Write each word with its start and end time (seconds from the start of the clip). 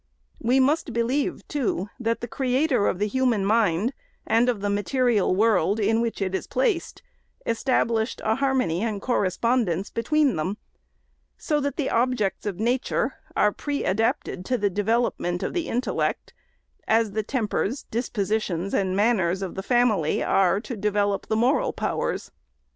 We 0.39 0.59
must 0.59 0.93
believe, 0.93 1.47
too, 1.47 1.87
that 1.99 2.21
the 2.21 2.27
Creator 2.27 2.87
of 2.87 2.97
the 2.97 3.05
human 3.05 3.45
mind, 3.45 3.93
and 4.25 4.49
of 4.49 4.61
the 4.61 4.67
material 4.71 5.35
world 5.35 5.79
in 5.79 6.01
which 6.01 6.23
it 6.23 6.33
is 6.33 6.47
placed, 6.47 7.03
established 7.45 8.19
a 8.25 8.33
harmony 8.33 8.81
and 8.81 8.99
correspond 8.99 9.69
ence 9.69 9.91
between 9.91 10.37
them; 10.37 10.57
so 11.37 11.59
that 11.59 11.75
the 11.77 11.91
objects 11.91 12.47
of 12.47 12.59
nature 12.59 13.13
are 13.35 13.51
pre 13.51 13.83
adapted 13.83 14.43
to 14.45 14.57
the 14.57 14.71
development 14.71 15.43
of 15.43 15.53
the 15.53 15.67
intellect, 15.67 16.33
as 16.87 17.11
the 17.11 17.21
tempers, 17.21 17.83
dispositions 17.91 18.73
and 18.73 18.95
manners 18.97 19.43
of 19.43 19.53
the 19.53 19.61
family 19.61 20.23
are 20.23 20.59
to 20.61 20.75
develop 20.75 21.27
the 21.27 21.35
554 21.35 21.35
THE 21.35 21.51
SECRETARY'S 21.51 21.61
moral 21.61 21.73
powers. 21.73 22.31